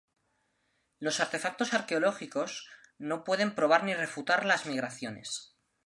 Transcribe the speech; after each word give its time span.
Los 0.97 1.19
artefactos 1.19 1.75
arqueológicos 1.75 2.67
no 2.97 3.23
pueden 3.23 3.53
probar 3.53 3.83
ni 3.83 3.93
refutar 3.93 4.45
las 4.47 4.65
migraciones. 4.65 5.53